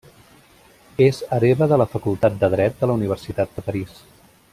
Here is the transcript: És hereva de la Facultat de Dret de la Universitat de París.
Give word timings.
És 1.07 1.19
hereva 1.37 1.67
de 1.73 1.77
la 1.81 1.87
Facultat 1.91 2.39
de 2.45 2.49
Dret 2.55 2.81
de 2.81 2.91
la 2.93 2.97
Universitat 3.01 3.55
de 3.59 3.65
París. 3.69 4.01